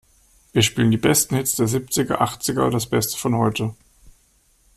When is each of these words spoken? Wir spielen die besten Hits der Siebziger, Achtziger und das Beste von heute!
Wir 0.51 0.63
spielen 0.63 0.89
die 0.89 0.97
besten 0.97 1.35
Hits 1.35 1.57
der 1.57 1.67
Siebziger, 1.67 2.21
Achtziger 2.21 2.65
und 2.65 2.71
das 2.73 2.89
Beste 2.89 3.19
von 3.19 3.35
heute! 3.37 3.75